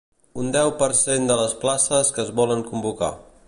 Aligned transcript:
Un 0.43 0.47
deu 0.55 0.71
per 0.79 0.87
cent 1.01 1.29
de 1.33 1.37
les 1.41 1.53
places 1.67 2.13
que 2.17 2.25
es 2.27 2.33
volen 2.41 2.65
convocar. 2.71 3.13